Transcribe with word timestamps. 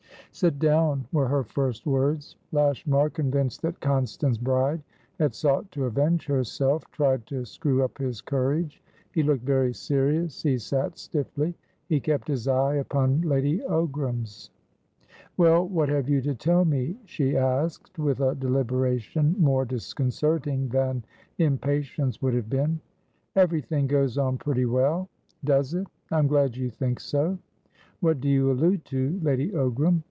"Sit 0.33 0.59
down," 0.59 1.05
were 1.11 1.27
her 1.27 1.43
first 1.43 1.85
words. 1.85 2.37
Lashmar, 2.53 3.09
convinced 3.09 3.61
that 3.63 3.81
Constance 3.81 4.37
Bride 4.37 4.81
had 5.19 5.35
sought 5.35 5.69
to 5.73 5.83
avenge 5.83 6.25
herself, 6.25 6.89
tried 6.89 7.25
to 7.25 7.43
screw 7.43 7.83
up 7.83 7.97
his 7.97 8.21
courage. 8.21 8.81
He 9.11 9.23
looked 9.23 9.43
very 9.43 9.73
serious; 9.73 10.41
he 10.41 10.57
sat 10.57 10.97
stiffly; 10.97 11.53
he 11.89 11.99
kept 11.99 12.29
his 12.29 12.47
eye 12.47 12.75
upon 12.75 13.21
Lady 13.23 13.59
Ogram's. 13.63 14.51
"Well, 15.35 15.67
what 15.67 15.89
have 15.89 16.07
you 16.07 16.21
to 16.21 16.33
tell 16.33 16.63
me?" 16.63 16.97
she 17.03 17.35
asked, 17.35 17.99
with 17.99 18.21
a 18.21 18.33
deliberation 18.35 19.35
more 19.37 19.65
disconcerting 19.65 20.69
than 20.69 21.03
impatience 21.39 22.21
would 22.21 22.35
have 22.35 22.49
been. 22.49 22.79
"Everything 23.35 23.85
goes 23.85 24.17
on 24.17 24.37
pretty 24.37 24.65
well" 24.65 25.09
"Does 25.43 25.73
it? 25.73 25.87
I'm 26.09 26.27
glad 26.27 26.55
you 26.55 26.69
think 26.69 27.01
so." 27.01 27.37
"What 27.99 28.21
do 28.21 28.29
you 28.29 28.49
allude 28.49 28.85
to, 28.85 29.19
Lady 29.21 29.49
Ogram?" 29.51 29.99